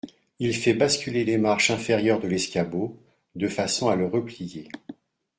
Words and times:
Il 0.39 0.55
fait 0.55 0.73
basculer 0.73 1.23
les 1.23 1.37
marches 1.37 1.69
inférieures 1.69 2.19
de 2.19 2.27
l’escabeau, 2.27 2.97
de 3.35 3.47
façon 3.47 3.87
à 3.87 3.95
le 3.95 4.07
replier. 4.07 4.67